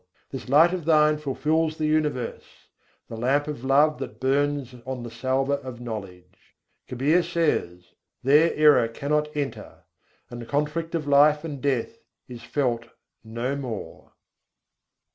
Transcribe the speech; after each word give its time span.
This 0.31 0.49
Light 0.49 0.73
of 0.73 0.85
Thine 0.85 1.19
fulfils 1.19 1.77
the 1.77 1.85
universe: 1.85 2.69
the 3.07 3.15
lamp 3.15 3.47
of 3.47 3.63
love 3.63 3.99
that 3.99 4.19
burns 4.19 4.73
on 4.83 5.03
the 5.03 5.11
salver 5.11 5.57
of 5.57 5.79
knowledge. 5.79 6.55
Kabîr 6.89 7.23
says: 7.23 7.93
"There 8.23 8.51
error 8.55 8.87
cannot 8.87 9.27
enter, 9.37 9.83
and 10.31 10.41
the 10.41 10.47
conflict 10.47 10.95
of 10.95 11.05
life 11.07 11.43
and 11.43 11.61
death 11.61 11.99
is 12.27 12.41
felt 12.41 12.87
no 13.23 13.55
more." 13.55 14.05
XVIII 14.05 14.07
II. 14.07 14.11